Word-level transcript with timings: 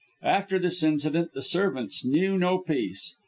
After 0.23 0.57
this 0.57 0.81
incident 0.81 1.33
the 1.35 1.43
servants 1.43 2.03
knew 2.03 2.35
no 2.35 2.57
peace. 2.57 3.17